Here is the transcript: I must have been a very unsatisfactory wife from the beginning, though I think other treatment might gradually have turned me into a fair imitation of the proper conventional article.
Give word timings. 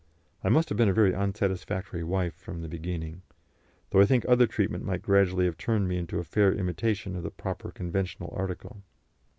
I 0.43 0.49
must 0.49 0.69
have 0.69 0.79
been 0.79 0.89
a 0.89 0.93
very 0.93 1.13
unsatisfactory 1.13 2.03
wife 2.03 2.33
from 2.33 2.63
the 2.63 2.67
beginning, 2.67 3.21
though 3.91 4.01
I 4.01 4.07
think 4.07 4.25
other 4.27 4.47
treatment 4.47 4.83
might 4.83 5.03
gradually 5.03 5.45
have 5.45 5.57
turned 5.59 5.87
me 5.87 5.99
into 5.99 6.17
a 6.17 6.23
fair 6.23 6.51
imitation 6.51 7.15
of 7.15 7.21
the 7.21 7.29
proper 7.29 7.69
conventional 7.69 8.33
article. 8.35 8.81